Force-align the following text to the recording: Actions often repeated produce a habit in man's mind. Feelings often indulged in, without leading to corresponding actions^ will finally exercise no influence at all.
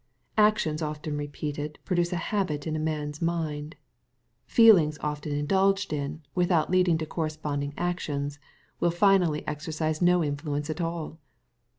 Actions 0.39 0.81
often 0.81 1.15
repeated 1.15 1.77
produce 1.85 2.11
a 2.11 2.15
habit 2.15 2.65
in 2.65 2.83
man's 2.83 3.21
mind. 3.21 3.75
Feelings 4.47 4.97
often 5.01 5.31
indulged 5.31 5.93
in, 5.93 6.23
without 6.33 6.71
leading 6.71 6.97
to 6.97 7.05
corresponding 7.05 7.71
actions^ 7.73 8.39
will 8.79 8.89
finally 8.89 9.47
exercise 9.47 10.01
no 10.01 10.23
influence 10.23 10.71
at 10.71 10.81
all. 10.81 11.19